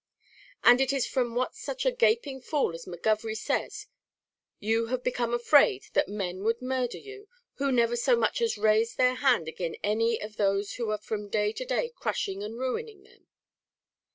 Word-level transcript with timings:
"And 0.63 0.81
is 0.81 0.93
it 0.93 1.03
from 1.03 1.35
what 1.35 1.53
such 1.53 1.85
a 1.85 1.91
gaping 1.91 2.41
fool 2.41 2.73
as 2.73 2.85
McGovery 2.87 3.37
says, 3.37 3.85
you 4.57 4.87
have 4.87 5.03
become 5.03 5.31
afraid 5.31 5.83
that 5.93 6.09
men 6.09 6.41
would 6.43 6.59
murder 6.59 6.97
you, 6.97 7.27
who 7.57 7.71
never 7.71 7.95
so 7.95 8.15
much 8.15 8.41
as 8.41 8.57
raised 8.57 8.97
their 8.97 9.13
hand 9.13 9.47
agin 9.47 9.75
any 9.83 10.19
of 10.19 10.37
those 10.37 10.73
who 10.77 10.89
are 10.89 10.97
from 10.97 11.29
day 11.29 11.51
to 11.53 11.65
day 11.65 11.89
crushing 11.95 12.41
and 12.41 12.57
ruining 12.57 13.03
them?" 13.03 13.27